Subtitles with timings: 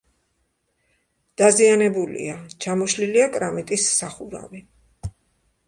[1.41, 4.67] დაზიანებულია: ჩამოშლილია კრამიტის სახურავი.